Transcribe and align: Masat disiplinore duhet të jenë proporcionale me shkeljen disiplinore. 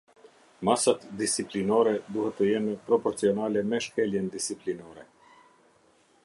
Masat 0.69 1.03
disiplinore 1.19 1.93
duhet 2.15 2.37
të 2.39 2.47
jenë 2.47 2.73
proporcionale 2.87 3.65
me 3.75 3.83
shkeljen 3.89 4.33
disiplinore. 4.39 5.07